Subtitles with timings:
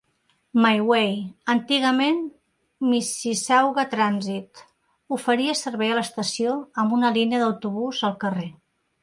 [0.65, 1.09] MiWay,
[1.53, 2.23] antigament
[2.93, 4.63] Mississauga Transit,
[5.19, 8.49] oferia servei a l'estació amb una línia d'autobús al carrer.